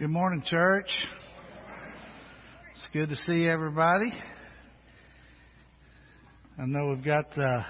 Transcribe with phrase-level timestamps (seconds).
[0.00, 0.88] Good morning, church.
[2.72, 4.10] It's good to see everybody.
[6.58, 7.64] I know we've got uh,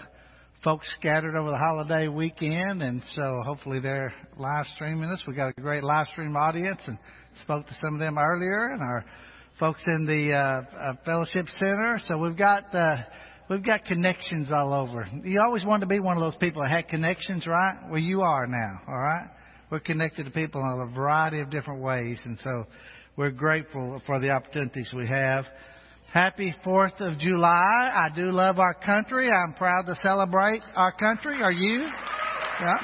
[0.62, 5.20] folks scattered over the holiday weekend, and so hopefully they're live streaming us.
[5.26, 6.98] We've got a great live stream audience, and
[7.42, 9.04] spoke to some of them earlier, and our
[9.58, 11.98] folks in the uh, uh, fellowship center.
[12.04, 12.98] So we've got uh,
[13.48, 15.04] we've got connections all over.
[15.24, 17.74] You always wanted to be one of those people that had connections, right?
[17.90, 18.82] Well, you are now.
[18.86, 19.26] All right.
[19.70, 22.66] We're connected to people in a variety of different ways, and so
[23.16, 25.44] we're grateful for the opportunities we have.
[26.12, 27.92] Happy 4th of July.
[27.94, 29.30] I do love our country.
[29.30, 31.40] I'm proud to celebrate our country.
[31.40, 31.82] Are you?
[31.82, 32.78] Yeah.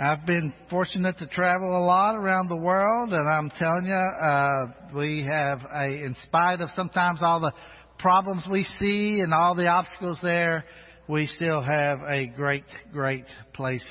[0.00, 3.92] I've been fortunate to travel a lot around the world, and I'm telling you,
[4.26, 4.66] uh,
[4.96, 7.52] we have a, in spite of sometimes all the
[7.98, 10.64] problems we see and all the obstacles there,
[11.08, 13.84] we still have a great, great place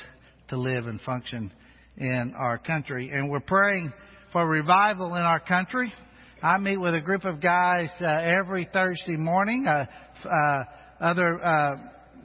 [0.50, 1.52] to live and function
[1.98, 3.12] in our country.
[3.14, 3.94] And we're praying
[4.32, 5.94] for revival in our country.
[6.42, 9.68] I meet with a group of guys uh, every Thursday morning.
[9.68, 9.86] Uh,
[10.28, 10.64] uh,
[11.00, 11.76] other uh,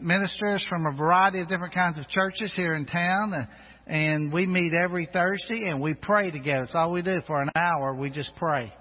[0.00, 3.44] ministers from a variety of different kinds of churches here in town, uh,
[3.86, 6.60] and we meet every Thursday and we pray together.
[6.62, 7.94] That's all we do for an hour.
[7.94, 8.72] We just pray,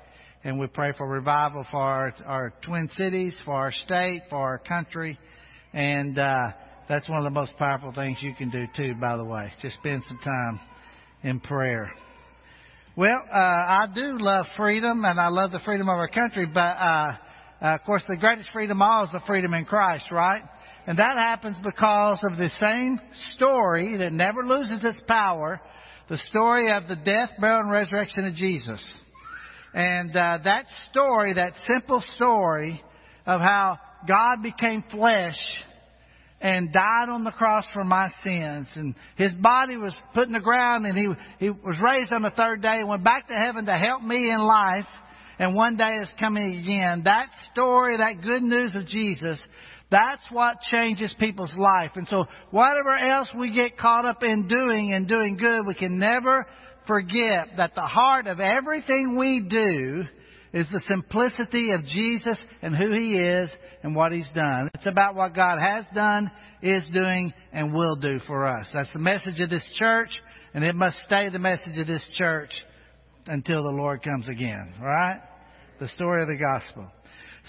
[0.44, 4.60] and we pray for revival for our, our Twin Cities, for our state, for our
[4.60, 5.20] country
[5.74, 6.52] and uh,
[6.90, 9.52] that's one of the most powerful things you can do, too, by the way.
[9.62, 10.60] Just spend some time
[11.24, 11.92] in prayer.
[12.96, 16.60] Well, uh, I do love freedom, and I love the freedom of our country, but
[16.60, 17.08] uh,
[17.62, 20.44] uh, of course, the greatest freedom of all is the freedom in Christ, right?
[20.88, 23.00] And that happens because of the same
[23.34, 25.62] story that never loses its power
[26.10, 28.86] the story of the death, burial, and resurrection of Jesus.
[29.74, 32.82] And uh, that story, that simple story
[33.26, 33.78] of how
[34.08, 35.38] God became flesh
[36.40, 38.68] and died on the cross for my sins.
[38.76, 41.08] And his body was put in the ground and he,
[41.40, 44.32] he was raised on the third day and went back to heaven to help me
[44.32, 44.86] in life.
[45.40, 47.04] And one day is coming again.
[47.06, 49.40] That story, that good news of Jesus,
[49.90, 51.92] that's what changes people's life.
[51.96, 56.00] And so whatever else we get caught up in doing and doing good, we can
[56.00, 56.46] never
[56.88, 60.04] forget that the heart of everything we do
[60.58, 63.50] is the simplicity of Jesus and who He is
[63.84, 64.70] and what He's done.
[64.74, 66.32] It's about what God has done,
[66.64, 68.68] is doing, and will do for us.
[68.74, 70.10] That's the message of this church,
[70.56, 72.50] and it must stay the message of this church
[73.28, 74.74] until the Lord comes again.
[74.82, 75.22] Right?
[75.80, 76.88] The story of the gospel.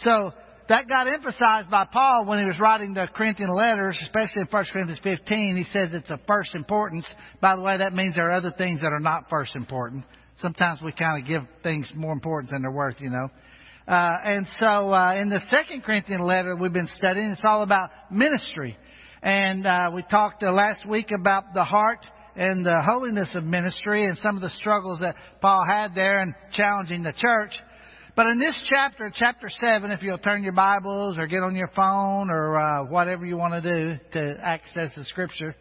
[0.05, 0.33] So,
[0.69, 4.65] that got emphasized by Paul when he was writing the Corinthian letters, especially in 1
[4.71, 5.57] Corinthians 15.
[5.57, 7.07] He says it's of first importance.
[7.41, 10.05] By the way, that means there are other things that are not first important
[10.41, 13.29] sometimes we kind of give things more importance than they're worth, you know.
[13.87, 17.91] Uh, and so uh, in the second Corinthian letter we've been studying, it's all about
[18.11, 18.77] ministry.
[19.23, 22.07] And uh, we talked uh, last week about the heart
[22.37, 26.35] and the holiness of ministry and some of the struggles that Paul had there in
[26.53, 27.53] challenging the church.
[28.15, 31.71] But in this chapter, chapter 7, if you'll turn your Bibles or get on your
[31.75, 35.55] phone or uh, whatever you want to do to access the scripture,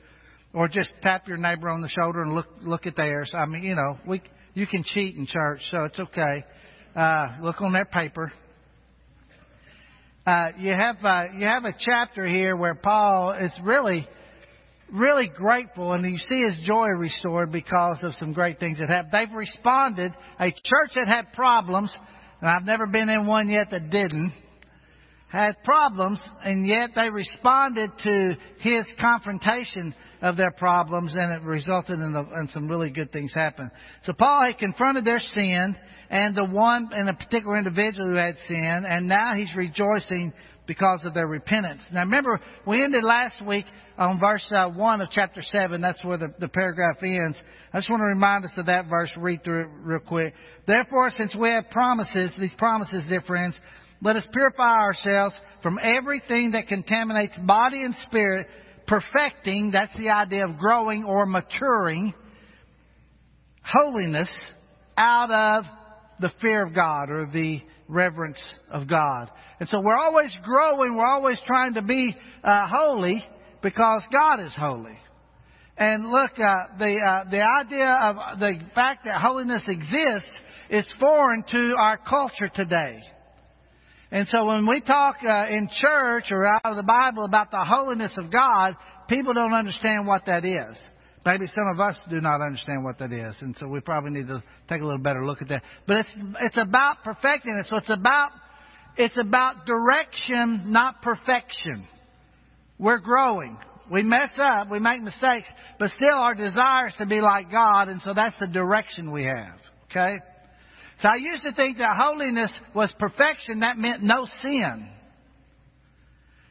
[0.54, 3.32] or just tap your neighbor on the shoulder and look look at theirs.
[3.34, 4.22] I mean, you know, we
[4.57, 6.44] you can cheat in church, so it's okay.
[6.95, 8.31] Uh, look on that paper.
[10.25, 14.07] Uh, you have uh, you have a chapter here where Paul is really
[14.91, 19.12] really grateful, and you see his joy restored because of some great things that happened.
[19.13, 20.13] They've responded.
[20.40, 21.96] A church that had problems,
[22.41, 24.34] and I've never been in one yet that didn't
[25.30, 32.00] had problems, and yet they responded to his confrontation of their problems, and it resulted
[32.00, 33.70] in, the, in some really good things happen.
[34.04, 35.76] So Paul had confronted their sin
[36.10, 40.32] and the one and a particular individual who had sin, and now he's rejoicing
[40.66, 41.82] because of their repentance.
[41.92, 43.66] Now remember, we ended last week
[43.98, 45.82] on verse uh, 1 of chapter 7.
[45.82, 47.38] That's where the, the paragraph ends.
[47.74, 50.34] I just want to remind us of that verse, read through it real quick.
[50.66, 53.59] Therefore, since we have promises, these promises, dear friends,
[54.02, 58.47] let us purify ourselves from everything that contaminates body and spirit,
[58.85, 62.14] perfecting, that's the idea of growing or maturing,
[63.64, 64.32] holiness
[64.97, 65.66] out of
[66.20, 69.29] the fear of God or the reverence of God.
[69.59, 73.23] And so we're always growing, we're always trying to be uh, holy
[73.61, 74.97] because God is holy.
[75.78, 80.29] And look, uh, the uh, the idea of the fact that holiness exists
[80.72, 82.99] is foreign to our culture today.
[84.12, 87.64] And so when we talk uh, in church or out of the Bible about the
[87.64, 88.76] holiness of God,
[89.09, 90.78] people don't understand what that is.
[91.26, 94.28] Maybe some of us do not understand what that is, and so we probably need
[94.28, 95.62] to take a little better look at that.
[95.86, 96.09] But it's
[96.40, 97.62] it's about perfecting.
[97.70, 98.32] So it's about
[98.96, 101.86] it's about direction, not perfection.
[102.80, 103.58] We're growing.
[103.92, 105.48] We mess up, we make mistakes,
[105.80, 109.26] but still our desire is to be like God, and so that's the direction we
[109.26, 109.59] have.
[109.90, 110.16] Okay?
[111.02, 114.90] So I used to think that holiness was perfection, that meant no sin.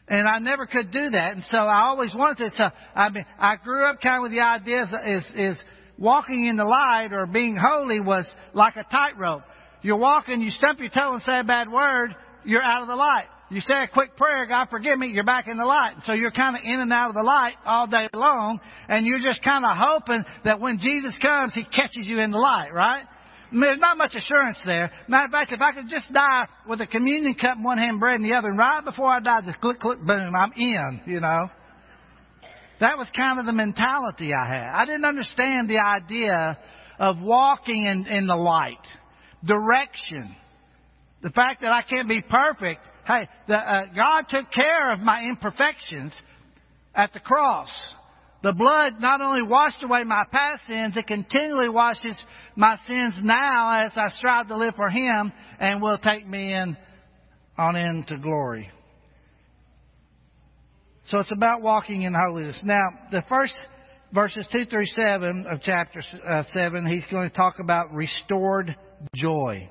[0.08, 1.32] And I never could do that.
[1.34, 2.56] And so I always wanted to.
[2.56, 5.56] So I mean, I grew up kind of with the idea is, is
[5.98, 9.42] walking in the light or being holy was like a tightrope.
[9.82, 12.14] You're walking, you stump your toe and say a bad word,
[12.44, 13.26] you're out of the light.
[13.50, 15.94] You say a quick prayer, God forgive me, you're back in the light.
[16.04, 18.58] So you're kind of in and out of the light all day long,
[18.88, 22.38] and you're just kind of hoping that when Jesus comes, He catches you in the
[22.38, 23.04] light, right?
[23.52, 24.90] There's not much assurance there.
[25.08, 28.00] Matter of fact, if I could just die with a communion cup in one hand,
[28.00, 31.00] bread in the other, and right before I die, just click, click, boom, I'm in,
[31.06, 31.48] you know.
[32.80, 34.70] That was kind of the mentality I had.
[34.74, 36.58] I didn't understand the idea
[36.98, 38.84] of walking in, in the light,
[39.44, 40.34] direction,
[41.22, 42.80] the fact that I can't be perfect.
[43.06, 46.12] Hey, the, uh, God took care of my imperfections
[46.94, 47.70] at the cross.
[48.46, 52.16] The blood not only washed away my past sins, it continually washes
[52.54, 56.76] my sins now as I strive to live for Him and will take me in
[57.58, 58.70] on into glory.
[61.08, 62.60] So it's about walking in holiness.
[62.62, 63.56] Now, the first
[64.12, 68.76] verses 2 through 7 of chapter uh, 7, he's going to talk about restored
[69.16, 69.68] joy.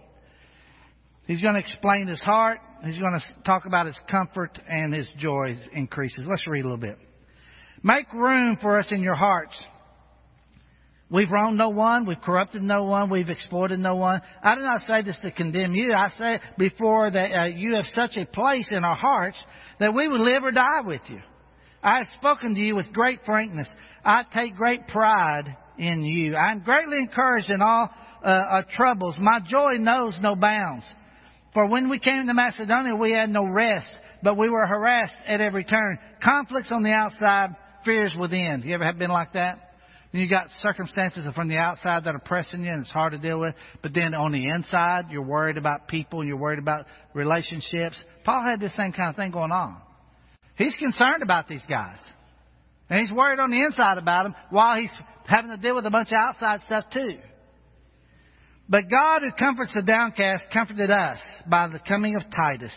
[1.27, 2.59] He's going to explain his heart.
[2.83, 6.25] He's going to talk about his comfort and his joy increases.
[6.27, 6.97] Let's read a little bit.
[7.83, 9.55] Make room for us in your hearts.
[11.09, 12.07] We've wronged no one.
[12.07, 13.09] We've corrupted no one.
[13.09, 14.21] We've exploited no one.
[14.41, 15.93] I do not say this to condemn you.
[15.93, 19.37] I say before that uh, you have such a place in our hearts
[19.79, 21.19] that we would live or die with you.
[21.83, 23.67] I have spoken to you with great frankness.
[24.03, 26.35] I take great pride in you.
[26.35, 27.89] I am greatly encouraged in all
[28.23, 29.15] uh, our troubles.
[29.19, 30.85] My joy knows no bounds.
[31.53, 33.87] For when we came to Macedonia, we had no rest,
[34.23, 35.99] but we were harassed at every turn.
[36.23, 37.55] Conflicts on the outside,
[37.85, 38.63] fears within.
[38.65, 39.65] You ever have been like that?
[40.11, 43.39] you got circumstances from the outside that are pressing you and it's hard to deal
[43.39, 43.53] with.
[43.81, 48.01] But then on the inside, you're worried about people, you're worried about relationships.
[48.23, 49.75] Paul had this same kind of thing going on.
[50.57, 51.99] He's concerned about these guys.
[52.89, 54.91] And he's worried on the inside about them while he's
[55.27, 57.17] having to deal with a bunch of outside stuff too.
[58.69, 62.75] But God who comforts the downcast comforted us by the coming of Titus.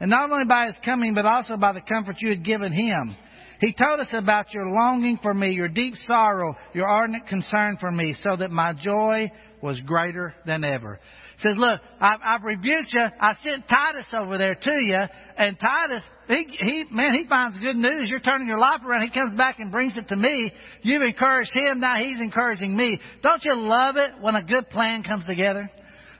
[0.00, 3.16] And not only by his coming, but also by the comfort you had given him.
[3.60, 7.90] He told us about your longing for me, your deep sorrow, your ardent concern for
[7.90, 9.30] me, so that my joy
[9.62, 11.00] was greater than ever.
[11.36, 13.06] He says, look, I've, I've rebuked you.
[13.20, 14.98] I sent Titus over there to you,
[15.36, 18.08] and Titus, he, he, man, he finds good news.
[18.08, 19.02] You're turning your life around.
[19.02, 20.50] He comes back and brings it to me.
[20.82, 21.80] You've encouraged him.
[21.80, 23.00] Now he's encouraging me.
[23.22, 25.70] Don't you love it when a good plan comes together?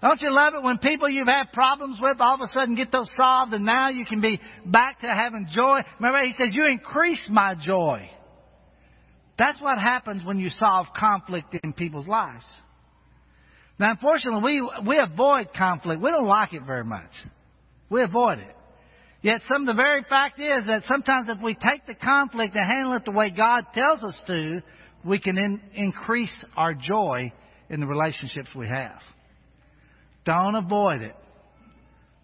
[0.07, 2.93] Don't you love it when people you've had problems with all of a sudden get
[2.93, 5.81] those solved and now you can be back to having joy?
[5.99, 8.09] Remember, he says, you increase my joy.
[9.37, 12.45] That's what happens when you solve conflict in people's lives.
[13.81, 16.01] Now, unfortunately, we, we avoid conflict.
[16.01, 17.11] We don't like it very much.
[17.91, 18.57] We avoid it.
[19.23, 22.65] Yet some of the very fact is that sometimes if we take the conflict and
[22.65, 24.63] handle it the way God tells us to,
[25.05, 27.33] we can in, increase our joy
[27.69, 29.01] in the relationships we have.
[30.27, 31.15] Don't avoid it.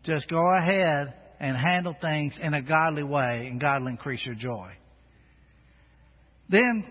[0.03, 4.35] Just go ahead and handle things in a godly way, and God will increase your
[4.35, 4.73] joy.
[6.49, 6.85] Then,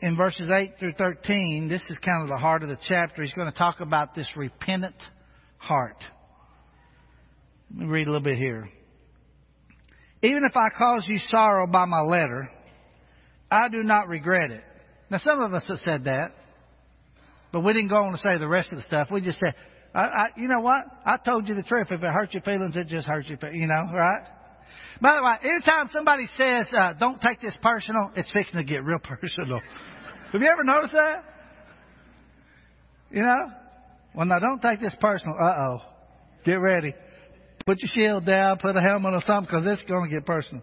[0.00, 3.22] in verses 8 through 13, this is kind of the heart of the chapter.
[3.22, 4.94] He's going to talk about this repentant
[5.58, 6.02] heart.
[7.76, 8.70] Let me read a little bit here.
[10.22, 12.50] Even if I cause you sorrow by my letter,
[13.50, 14.62] I do not regret it.
[15.10, 16.32] Now, some of us have said that,
[17.52, 19.08] but we didn't go on to say the rest of the stuff.
[19.10, 19.54] We just said,
[19.94, 20.82] I, I, you know what?
[21.04, 21.88] I told you the truth.
[21.90, 24.22] If it hurts your feelings, it just hurts your feelings, you know, right?
[25.00, 28.84] By the way, anytime somebody says, uh, don't take this personal, it's fixing to get
[28.84, 29.60] real personal.
[30.32, 31.24] Have you ever noticed that?
[33.10, 33.52] You know?
[34.14, 35.34] Well, now don't take this personal.
[35.40, 35.78] Uh-oh.
[36.44, 36.94] Get ready.
[37.66, 40.62] Put your shield down, put a helmet or something, because it's going to get personal.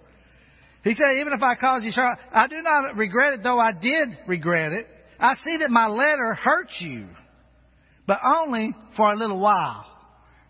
[0.84, 3.74] He said, even if I cause you sorrow, I do not regret it, though I
[3.74, 4.88] did regret it.
[5.19, 7.07] I see that my letter hurts you
[8.08, 9.86] but only for a little while.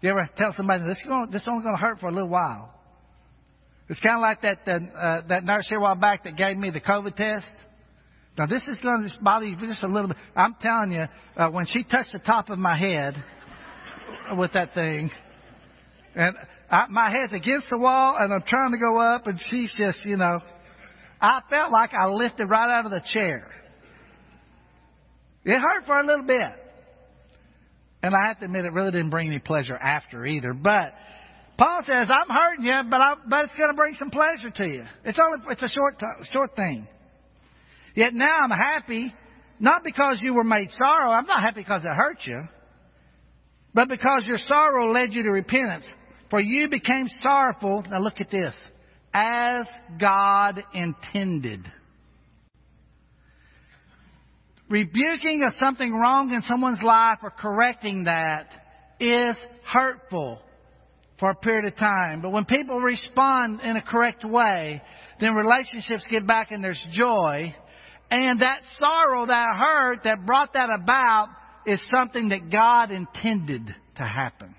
[0.01, 2.13] You ever tell somebody this is going, this is only going to hurt for a
[2.13, 2.73] little while?
[3.89, 6.69] It's kind of like that uh, that nurse here a while back that gave me
[6.69, 7.47] the COVID test.
[8.37, 10.17] Now this is going to bother you just a little bit.
[10.35, 13.15] I'm telling you, uh, when she touched the top of my head
[14.37, 15.09] with that thing,
[16.15, 16.35] and
[16.69, 20.05] I, my head's against the wall, and I'm trying to go up, and she's just,
[20.05, 20.41] you know,
[21.19, 23.49] I felt like I lifted right out of the chair.
[25.45, 26.51] It hurt for a little bit.
[28.03, 30.53] And I have to admit, it really didn't bring any pleasure after either.
[30.53, 30.93] But
[31.57, 34.67] Paul says, I'm hurting you, but, I, but it's going to bring some pleasure to
[34.67, 34.83] you.
[35.03, 36.01] It's only, it's a short,
[36.31, 36.87] short thing.
[37.95, 39.13] Yet now I'm happy,
[39.59, 41.09] not because you were made sorrow.
[41.09, 42.43] I'm not happy because it hurt you,
[43.73, 45.87] but because your sorrow led you to repentance.
[46.29, 47.85] For you became sorrowful.
[47.89, 48.53] Now look at this.
[49.13, 49.65] As
[49.99, 51.65] God intended.
[54.69, 58.51] Rebuking of something wrong in someone's life or correcting that
[58.99, 60.41] is hurtful
[61.19, 62.21] for a period of time.
[62.21, 64.81] But when people respond in a correct way,
[65.19, 67.55] then relationships get back and there's joy.
[68.11, 71.29] And that sorrow, that hurt that brought that about
[71.65, 74.55] is something that God intended to happen.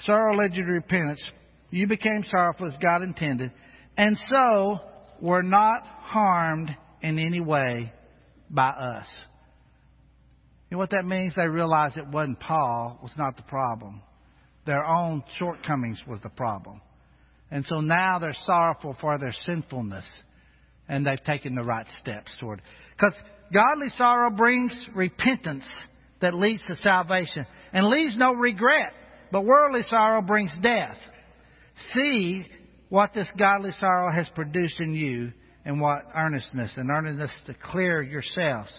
[0.00, 1.24] Sorrow led you to repentance.
[1.70, 3.50] You became sorrowful as God intended.
[3.96, 4.80] And so
[5.20, 7.92] were not harmed in any way
[8.50, 9.06] by us.
[10.70, 11.34] You know what that means?
[11.36, 14.02] They realized it wasn't Paul was not the problem.
[14.66, 16.80] Their own shortcomings was the problem.
[17.50, 20.04] And so now they're sorrowful for their sinfulness
[20.88, 22.62] and they've taken the right steps toward.
[22.96, 23.14] Because
[23.52, 25.64] godly sorrow brings repentance
[26.20, 28.92] that leads to salvation and leaves no regret.
[29.30, 30.96] But worldly sorrow brings death.
[31.94, 32.46] See
[32.88, 35.32] what this godly sorrow has produced in you
[35.64, 38.72] and what earnestness and earnestness to clear yourselves.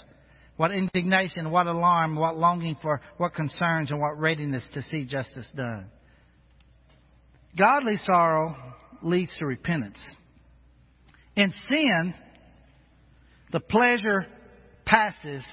[0.55, 5.47] What indignation, what alarm, what longing for, what concerns, and what readiness to see justice
[5.55, 5.87] done.
[7.57, 8.55] Godly sorrow
[9.03, 9.99] leads to repentance.
[11.35, 12.13] In sin,
[13.51, 14.25] the pleasure
[14.85, 15.43] passes,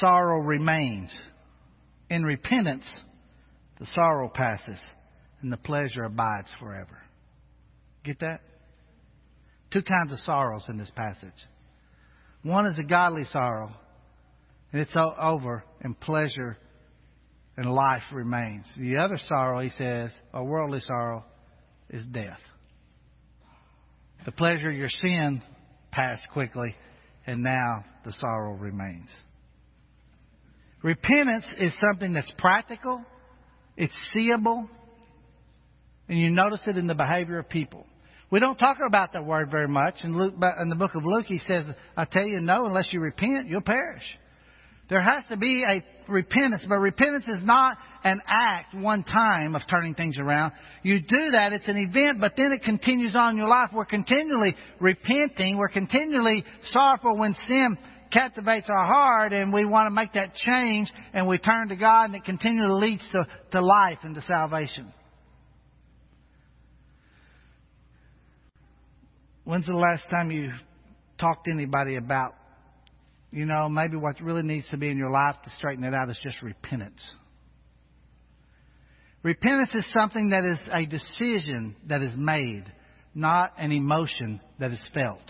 [0.00, 1.14] sorrow remains.
[2.10, 2.84] In repentance,
[3.78, 4.80] the sorrow passes,
[5.42, 6.98] and the pleasure abides forever.
[8.04, 8.40] Get that?
[9.70, 11.30] Two kinds of sorrows in this passage.
[12.42, 13.70] One is a godly sorrow,
[14.72, 16.56] and it's over, and pleasure
[17.56, 18.66] and life remains.
[18.78, 21.24] The other sorrow, he says, a worldly sorrow,
[21.90, 22.38] is death.
[24.24, 25.42] The pleasure of your sin
[25.90, 26.74] passed quickly,
[27.26, 29.08] and now the sorrow remains.
[30.82, 33.04] Repentance is something that's practical,
[33.76, 34.68] it's seeable,
[36.08, 37.86] and you notice it in the behavior of people.
[38.30, 39.96] We don't talk about that word very much.
[40.04, 41.64] In, Luke, in the book of Luke, he says,
[41.96, 44.04] I tell you, no, unless you repent, you'll perish.
[44.90, 49.62] There has to be a repentance, but repentance is not an act one time of
[49.68, 50.52] turning things around.
[50.82, 53.70] You do that, it's an event, but then it continues on in your life.
[53.72, 57.76] We're continually repenting, we're continually sorrowful when sin
[58.10, 62.06] captivates our heart and we want to make that change and we turn to God
[62.06, 64.92] and it continually leads to, to life and to salvation.
[69.48, 70.52] When's the last time you
[71.18, 72.34] talked to anybody about
[73.30, 76.10] you know, maybe what really needs to be in your life to straighten it out
[76.10, 77.00] is just repentance.
[79.22, 82.64] Repentance is something that is a decision that is made,
[83.14, 85.24] not an emotion that is felt.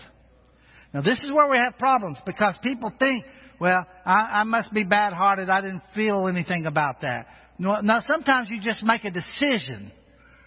[0.93, 3.23] Now, this is where we have problems because people think,
[3.57, 5.49] well, I, I must be bad hearted.
[5.49, 7.27] I didn't feel anything about that.
[7.57, 9.93] No, now, sometimes you just make a decision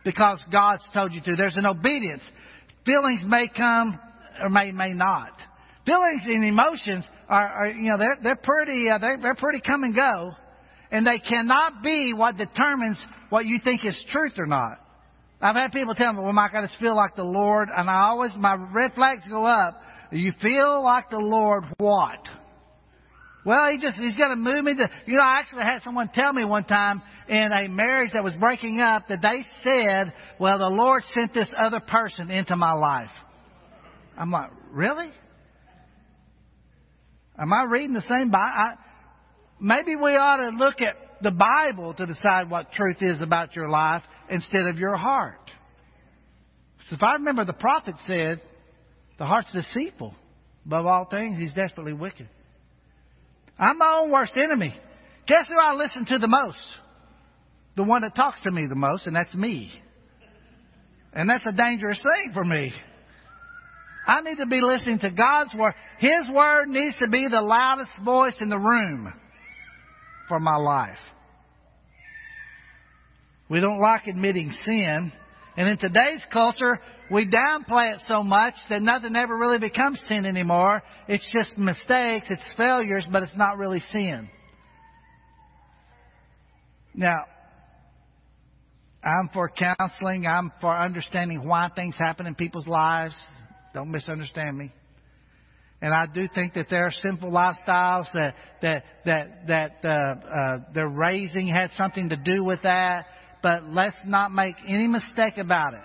[0.05, 1.37] because God's told you to.
[1.37, 2.23] There's an obedience.
[2.85, 3.99] Feelings may come
[4.43, 5.31] or may, may not.
[5.87, 9.85] Feelings and emotions are, are you know, they're, they're pretty, uh, they're, they're pretty come
[9.85, 10.33] and go.
[10.91, 14.79] And they cannot be what determines what you think is truth or not.
[15.41, 18.03] I've had people tell me, well, Mike, I just feel like the Lord, and I
[18.03, 19.83] always, my red flags go up.
[20.13, 22.29] You feel like the Lord what?
[23.45, 26.11] Well, he just, he's going to move me to, you know, I actually had someone
[26.15, 30.59] tell me one time in a marriage that was breaking up that they said, well,
[30.59, 33.11] the Lord sent this other person into my life.
[34.17, 35.11] I'm like, really?
[37.39, 38.79] Am I reading the same Bible?
[39.61, 43.69] maybe we ought to look at the Bible to decide what truth is about your
[43.69, 45.39] life instead of your heart.
[46.91, 48.41] So if I remember, the prophet said,
[49.19, 50.15] the heart's deceitful.
[50.67, 52.29] Above all things, he's desperately wicked.
[53.63, 54.75] I'm my own worst enemy.
[55.29, 56.59] Guess who I listen to the most?
[57.77, 59.73] The one that talks to me the most, and that's me.
[61.13, 62.73] And that's a dangerous thing for me.
[64.05, 65.75] I need to be listening to God's Word.
[66.01, 69.13] His Word needs to be the loudest voice in the room
[70.29, 70.99] for my life.
[73.49, 75.13] We don't like admitting sin.
[75.57, 76.81] And in today's culture,
[77.13, 80.83] we downplay it so much that nothing ever really becomes sin anymore.
[81.09, 84.31] It's just mistakes, it's failures, but it's not really sin.
[86.95, 87.25] Now,
[89.05, 90.27] I'm for counseling.
[90.27, 93.15] I'm for understanding why things happen in people's lives.
[93.75, 94.73] Don't misunderstand me.
[95.81, 100.59] And I do think that there are sinful lifestyles that that that that uh, uh,
[100.73, 103.07] their raising had something to do with that.
[103.43, 105.81] But let's not make any mistake about it.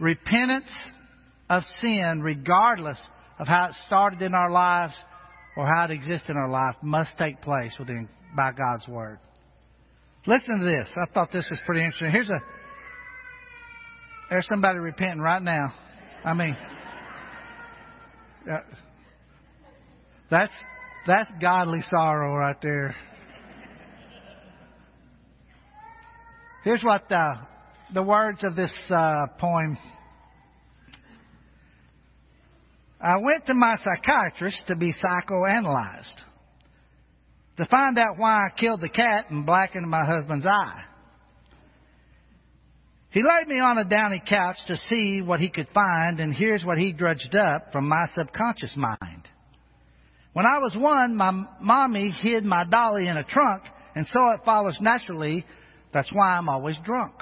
[0.00, 0.70] Repentance
[1.48, 2.98] of sin, regardless
[3.38, 4.94] of how it started in our lives
[5.56, 9.18] or how it exists in our life, must take place within by God's word.
[10.26, 10.88] Listen to this.
[10.96, 12.10] I thought this was pretty interesting.
[12.10, 12.42] Here's a
[14.30, 15.72] there's somebody repenting right now.
[16.24, 16.56] I mean,
[18.50, 18.60] uh,
[20.30, 20.52] that's
[21.06, 22.96] that's godly sorrow right there.
[26.64, 27.34] Here's what the
[27.92, 29.76] the words of this uh, poem.
[33.00, 36.20] I went to my psychiatrist to be psychoanalyzed
[37.56, 40.82] to find out why I killed the cat and blackened my husband's eye.
[43.10, 46.64] He laid me on a downy couch to see what he could find, and here's
[46.64, 49.28] what he drudged up from my subconscious mind.
[50.32, 53.62] When I was one, my mommy hid my dolly in a trunk,
[53.94, 55.46] and so it follows naturally
[55.92, 57.14] that's why I'm always drunk.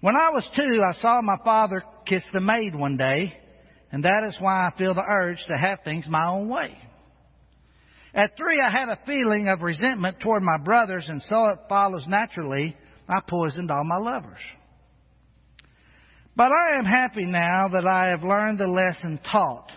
[0.00, 3.32] When I was two, I saw my father kiss the maid one day,
[3.90, 6.76] and that is why I feel the urge to have things my own way.
[8.14, 12.04] At three, I had a feeling of resentment toward my brothers, and so it follows
[12.06, 12.76] naturally
[13.08, 14.40] I poisoned all my lovers.
[16.34, 19.70] But I am happy now that I have learned the lesson taught.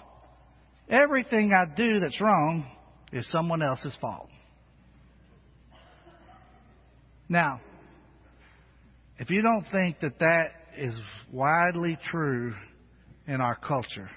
[0.89, 2.65] Everything I do that's wrong
[3.13, 4.29] is someone else's fault.
[7.29, 7.61] Now,
[9.19, 10.99] if you don't think that that is
[11.31, 12.53] widely true
[13.27, 14.09] in our culture,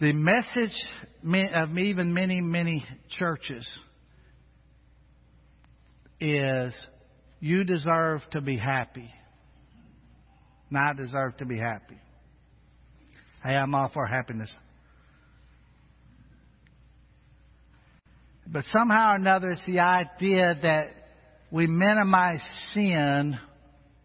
[0.00, 0.76] the message
[1.24, 3.68] of even many, many churches
[6.20, 6.72] is
[7.40, 9.08] you deserve to be happy.
[10.74, 11.98] I deserve to be happy.
[13.42, 14.52] Hey, I'm all for happiness.
[18.46, 20.97] But somehow or another, it's the idea that
[21.50, 22.40] we minimize
[22.72, 23.38] sin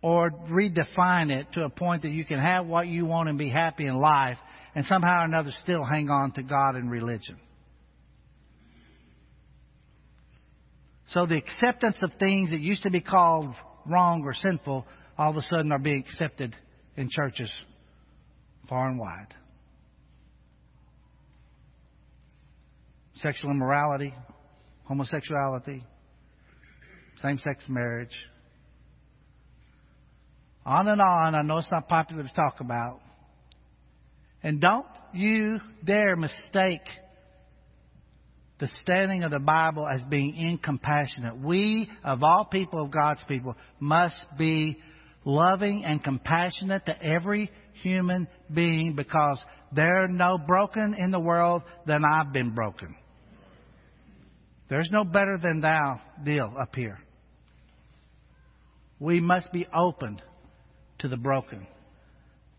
[0.01, 3.49] or redefine it to a point that you can have what you want and be
[3.49, 4.37] happy in life
[4.75, 7.37] and somehow or another still hang on to God and religion.
[11.07, 13.53] So the acceptance of things that used to be called
[13.85, 14.85] wrong or sinful
[15.17, 16.55] all of a sudden are being accepted
[16.97, 17.53] in churches
[18.67, 19.33] far and wide.
[23.15, 24.13] Sexual immorality,
[24.85, 25.83] homosexuality,
[27.21, 28.15] same sex marriage.
[30.65, 31.35] On and on.
[31.35, 32.99] I know it's not popular to talk about.
[34.41, 36.81] And don't you dare mistake
[38.59, 41.37] the standing of the Bible as being incompassionate.
[41.37, 44.77] We, of all people, of God's people, must be
[45.25, 49.39] loving and compassionate to every human being because
[49.73, 52.95] there are no broken in the world than I've been broken.
[54.73, 56.97] There's no better than thou deal up here.
[58.99, 60.19] We must be open
[60.97, 61.67] to the broken.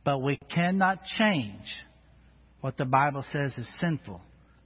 [0.04, 1.64] But we cannot change
[2.60, 4.20] what the Bible says is sinful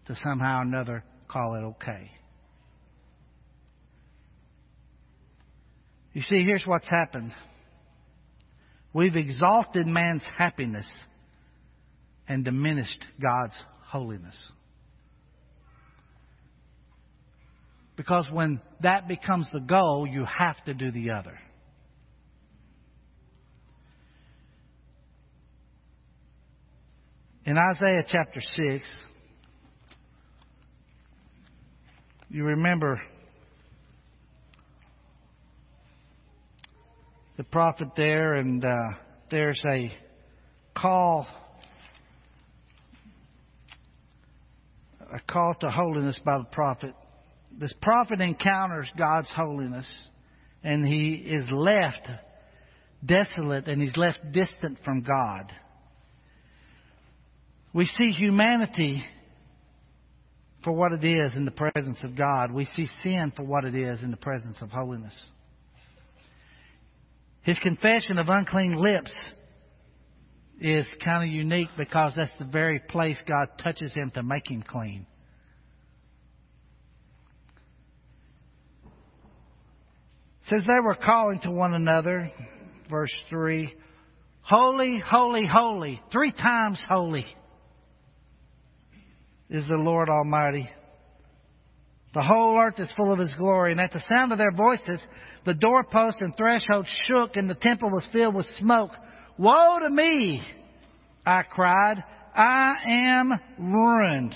[0.09, 2.11] to somehow or another call it okay.
[6.13, 7.33] You see, here's what's happened.
[8.93, 10.87] We've exalted man's happiness
[12.29, 13.57] and diminished God's
[13.87, 14.37] holiness.
[17.99, 21.39] Because when that becomes the goal, you have to do the other.
[27.45, 28.89] In Isaiah chapter 6,
[32.31, 33.01] You remember
[37.39, 38.91] the prophet there, and uh,
[39.31, 39.91] there's a
[40.77, 41.27] call,
[45.11, 46.95] a call to holiness by the prophet.
[47.59, 49.89] This prophet encounters God's holiness,
[50.63, 52.09] and he is left
[53.05, 55.53] desolate and he's left distant from God.
[57.73, 59.05] We see humanity
[60.65, 62.53] for what it is in the presence of God.
[62.53, 65.15] We see sin for what it is in the presence of holiness.
[67.43, 69.13] His confession of unclean lips
[70.61, 74.63] is kind of unique because that's the very place God touches him to make him
[74.63, 75.07] clean.
[80.49, 82.31] Says they were calling to one another,
[82.89, 83.73] verse 3,
[84.43, 87.27] Holy, holy, holy, three times holy
[89.51, 90.69] is the Lord Almighty.
[92.15, 93.73] The whole earth is full of His glory.
[93.73, 95.01] And at the sound of their voices,
[95.45, 98.91] the doorpost and threshold shook and the temple was filled with smoke.
[99.37, 100.41] Woe to me!
[101.27, 102.03] I cried.
[102.35, 104.35] I am ruined.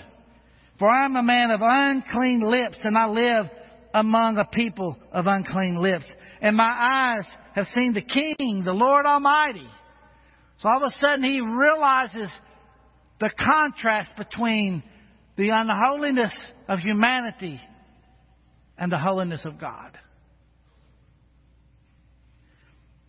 [0.79, 3.46] For I am a man of unclean lips, and I live
[3.94, 6.07] among a people of unclean lips.
[6.40, 9.68] And my eyes have seen the King, the Lord Almighty.
[10.59, 12.31] So all of a sudden he realizes
[13.20, 14.83] the contrast between
[15.37, 16.33] the unholiness
[16.68, 17.61] of humanity
[18.78, 19.98] and the holiness of God.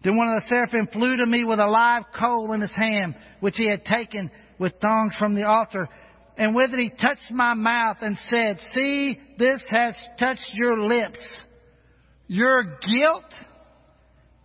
[0.03, 3.15] Then one of the seraphim flew to me with a live coal in his hand,
[3.39, 5.87] which he had taken with tongs from the altar.
[6.37, 11.19] And with it he touched my mouth and said, See, this has touched your lips.
[12.27, 13.31] Your guilt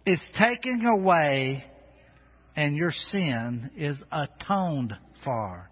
[0.05, 1.64] is taken away
[2.57, 5.70] and your sin is atoned for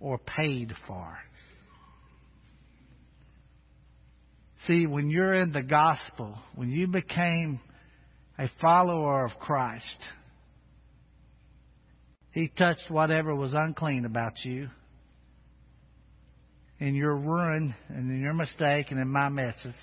[0.00, 1.16] or paid for.
[4.66, 7.60] See, when you're in the gospel, when you became
[8.38, 10.04] a follower of Christ,
[12.32, 14.68] He touched whatever was unclean about you
[16.80, 19.74] in your ruin and in your mistake and in my messes.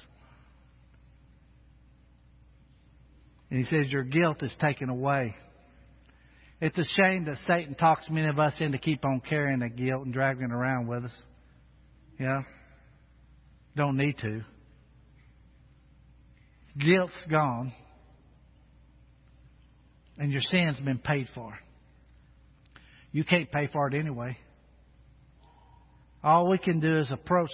[3.50, 5.36] And He says, Your guilt is taken away.
[6.60, 10.06] It's a shame that Satan talks many of us into keep on carrying that guilt
[10.06, 11.18] and dragging it around with us.
[12.20, 12.42] Yeah?
[13.76, 14.42] Don't need to.
[16.78, 17.74] Guilt's gone.
[20.18, 21.58] And your sin's been paid for.
[23.12, 24.38] You can't pay for it anyway.
[26.24, 27.52] All we can do is approach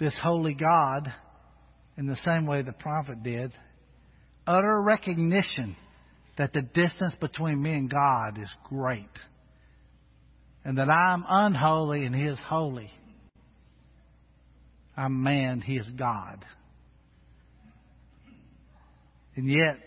[0.00, 1.12] this holy God
[1.96, 3.52] in the same way the prophet did.
[4.46, 5.76] Utter recognition
[6.36, 9.08] that the distance between me and God is great.
[10.64, 12.90] And that I'm unholy and He is holy.
[14.96, 16.44] I'm man, He is God.
[19.38, 19.78] And yet,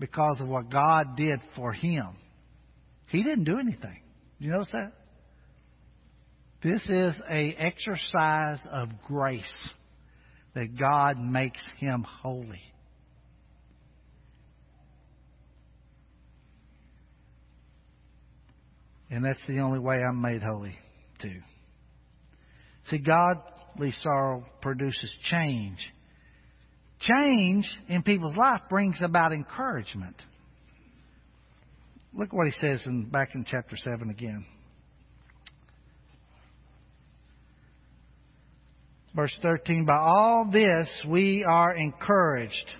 [0.00, 2.16] because of what God did for him,
[3.06, 4.00] he didn't do anything.
[4.40, 4.92] Do you notice that?
[6.62, 9.44] This is a exercise of grace
[10.54, 12.62] that God makes him holy.
[19.10, 20.76] And that's the only way I'm made holy,
[21.20, 21.40] too.
[22.90, 25.78] See, godly sorrow produces change.
[27.00, 30.16] Change in people's life brings about encouragement.
[32.14, 34.46] Look what he says in, back in chapter 7 again.
[39.16, 42.70] Verse 13, by all this we are encouraged.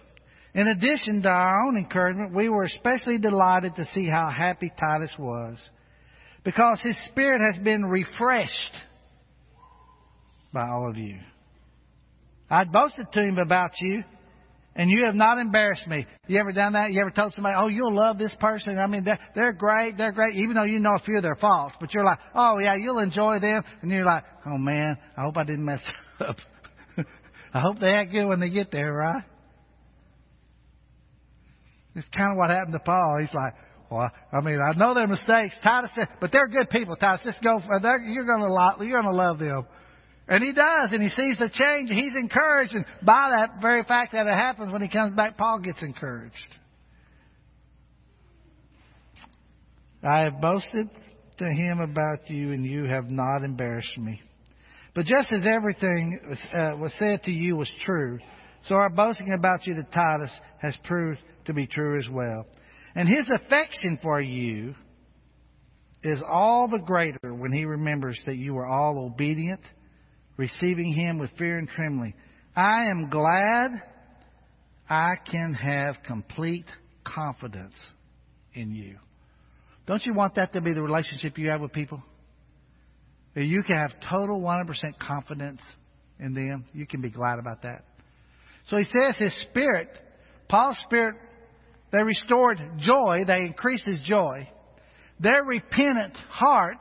[0.55, 5.15] In addition to our own encouragement, we were especially delighted to see how happy Titus
[5.19, 5.57] was
[6.45, 8.75] because his spirit has been refreshed
[10.53, 11.17] by all of you.
[12.51, 14.05] I'd boasted to him about you,
[14.77, 16.07] and you have not embarrassed me.
[16.29, 16.93] You ever done that?
[16.93, 18.79] You ever told somebody, "Oh, you'll love this person"?
[18.79, 21.35] I mean, they're they're great, they're great, even though you know a few of their
[21.35, 21.75] faults.
[21.81, 25.39] But you're like, "Oh yeah, you'll enjoy them," and you're like, "Oh man, I hope
[25.39, 26.06] I didn't mess up.
[26.21, 29.25] I hope they act good when they get there, right?"
[31.95, 33.19] It's kind of what happened to Paul.
[33.21, 33.55] He's like,
[33.91, 35.55] well, I mean, I know their mistakes.
[35.63, 36.97] Titus but they're good people.
[36.97, 37.59] Titus, just go.
[37.59, 39.67] You're going to you're going to love them.
[40.29, 42.75] And he does, and he sees the change, he's encouraged.
[42.75, 46.35] And by that very fact that it happens, when he comes back, Paul gets encouraged.
[50.03, 50.91] I have boasted
[51.39, 54.21] to him about you, and you have not embarrassed me.
[54.97, 56.19] But just as everything
[56.59, 58.19] uh, was said to you was true,
[58.65, 62.47] so our boasting about you to Titus has proved to be true as well.
[62.95, 64.75] And his affection for you
[66.03, 69.61] is all the greater when he remembers that you were all obedient
[70.39, 72.15] receiving him with fear and trembling.
[72.55, 73.73] I am glad
[74.89, 76.67] I can have complete
[77.05, 77.75] confidence
[78.55, 78.97] in you.
[79.87, 82.03] Don't you want that to be the relationship you have with people?
[83.43, 85.61] You can have total 100% confidence
[86.19, 86.65] in them.
[86.73, 87.85] You can be glad about that.
[88.69, 89.89] So he says his spirit,
[90.49, 91.17] Paul's spirit,
[91.93, 94.49] they restored joy, they increased his joy.
[95.21, 96.79] Their repentant heart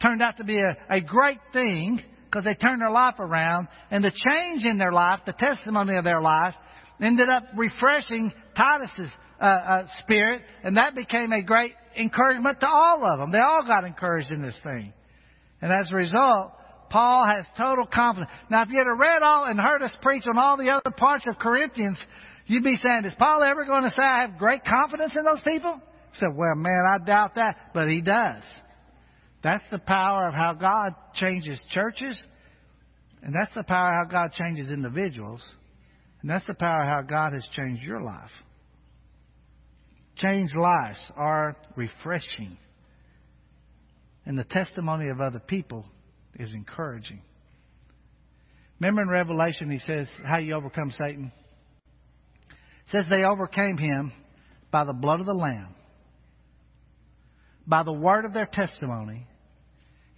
[0.00, 3.68] turned out to be a, a great thing because they turned their life around.
[3.90, 6.54] And the change in their life, the testimony of their life,
[7.00, 13.04] ended up refreshing Titus's uh, uh, spirit, and that became a great encouragement to all
[13.04, 13.30] of them.
[13.30, 14.92] They all got encouraged in this thing.
[15.60, 16.52] And as a result,
[16.90, 18.30] Paul has total confidence.
[18.50, 21.26] Now, if you had read all and heard us preach on all the other parts
[21.26, 21.98] of Corinthians,
[22.46, 25.42] you'd be saying, is Paul ever going to say I have great confidence in those
[25.42, 25.80] people?
[25.80, 28.42] I said, well, man, I doubt that, but he does.
[29.42, 32.20] That's the power of how God changes churches.
[33.22, 35.44] And that's the power of how God changes individuals.
[36.22, 38.30] And that's the power of how God has changed your life.
[40.16, 42.58] changed lives are refreshing.
[44.28, 45.86] And the testimony of other people
[46.38, 47.22] is encouraging.
[48.78, 51.32] Remember in Revelation, he says, How you overcome Satan?
[52.50, 54.12] It says they overcame him
[54.70, 55.74] by the blood of the Lamb,
[57.66, 59.26] by the word of their testimony,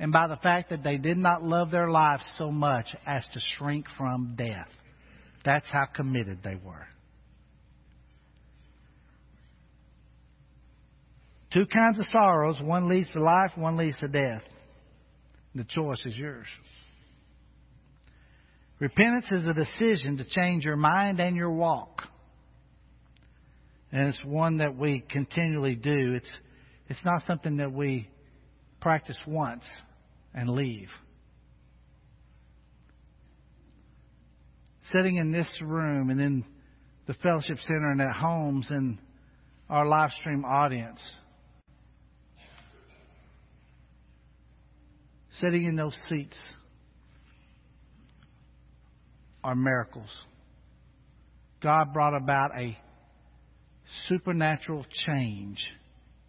[0.00, 3.40] and by the fact that they did not love their lives so much as to
[3.56, 4.68] shrink from death.
[5.44, 6.88] That's how committed they were.
[11.52, 12.60] Two kinds of sorrows.
[12.60, 14.42] One leads to life, one leads to death.
[15.54, 16.46] The choice is yours.
[18.78, 22.02] Repentance is a decision to change your mind and your walk.
[23.92, 26.14] And it's one that we continually do.
[26.14, 26.30] It's,
[26.88, 28.08] it's not something that we
[28.80, 29.64] practice once
[30.32, 30.88] and leave.
[34.92, 36.44] Sitting in this room and in
[37.06, 38.98] the fellowship center and at homes and
[39.68, 41.00] our live stream audience.
[45.40, 46.38] Sitting in those seats
[49.42, 50.10] are miracles.
[51.62, 52.76] God brought about a
[54.08, 55.66] supernatural change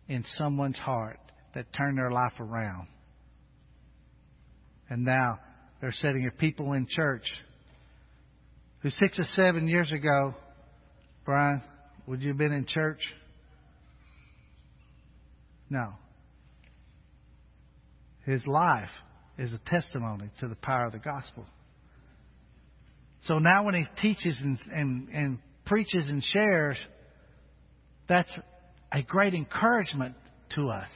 [0.08, 1.20] in someone's heart
[1.56, 2.88] that turned their life around.
[4.90, 5.40] And now
[5.80, 7.26] they're sitting here, people in church
[8.80, 10.34] who six or seven years ago,
[11.26, 11.62] Brian,
[12.08, 13.00] would you have been in church?
[15.70, 15.94] No.
[18.26, 18.90] His life
[19.38, 21.46] is a testimony to the power of the gospel.
[23.24, 26.78] So now when he teaches and, and, and preaches and shares,
[28.08, 28.32] that's
[28.92, 30.16] a great encouragement
[30.56, 30.90] to us.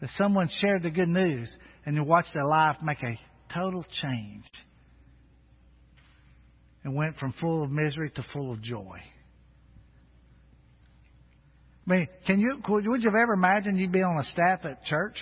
[0.00, 3.18] That someone shared the good news and you watch their life make a
[3.52, 4.44] total change
[6.84, 8.98] and went from full of misery to full of joy.
[11.86, 14.84] I mean, can you, would you have ever imagined you'd be on a staff at
[14.84, 15.16] church?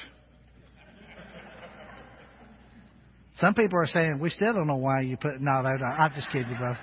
[3.44, 6.12] Some people are saying, we still don't know why you put, no, no, no I'm
[6.14, 6.74] just kidding, bro.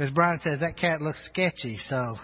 [0.00, 2.16] As Brian says, that cat looks sketchy, so.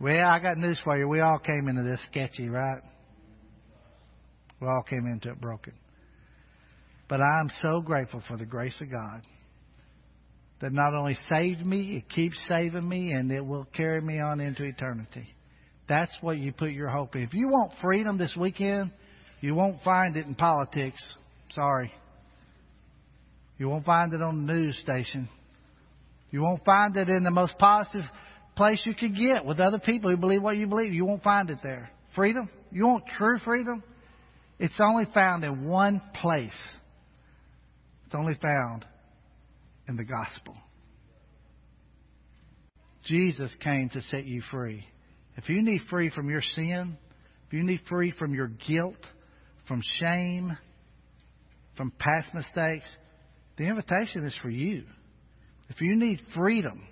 [0.00, 1.06] Well, I got news for you.
[1.06, 2.80] We all came into this sketchy, right?
[4.62, 5.74] We all came into it broken.
[7.06, 9.26] But I'm so grateful for the grace of God
[10.62, 14.40] that not only saved me, it keeps saving me, and it will carry me on
[14.40, 15.34] into eternity.
[15.86, 17.24] That's what you put your hope in.
[17.24, 18.90] If you want freedom this weekend,
[19.40, 21.02] you won't find it in politics.
[21.50, 21.92] Sorry.
[23.58, 25.28] You won't find it on the news station.
[26.30, 28.04] You won't find it in the most positive
[28.56, 30.92] place you could get with other people who believe what you believe.
[30.92, 31.90] You won't find it there.
[32.14, 32.50] Freedom?
[32.70, 33.82] You want true freedom?
[34.58, 36.50] It's only found in one place.
[38.06, 38.84] It's only found
[39.88, 40.56] in the gospel.
[43.04, 44.86] Jesus came to set you free.
[45.36, 46.98] If you need free from your sin,
[47.46, 48.98] if you need free from your guilt,
[49.68, 50.56] from shame,
[51.76, 52.86] from past mistakes,
[53.58, 54.84] the invitation is for you.
[55.68, 56.82] If you need freedom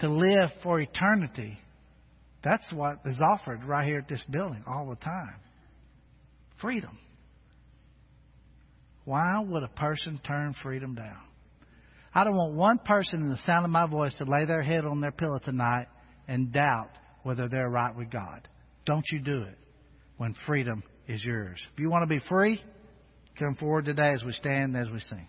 [0.00, 1.58] to live for eternity,
[2.42, 5.36] that's what is offered right here at this building all the time.
[6.60, 6.98] Freedom.
[9.04, 11.20] Why would a person turn freedom down?
[12.12, 14.84] I don't want one person in the sound of my voice to lay their head
[14.84, 15.86] on their pillow tonight
[16.26, 16.90] and doubt
[17.22, 18.48] whether they're right with God.
[18.84, 19.56] Don't you do it
[20.20, 21.58] when freedom is yours.
[21.72, 22.60] If you want to be free,
[23.38, 25.26] come forward today as we stand as we sing.